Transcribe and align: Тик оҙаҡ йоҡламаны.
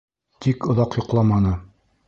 Тик 0.45 0.65
оҙаҡ 0.75 0.97
йоҡламаны. 1.01 1.55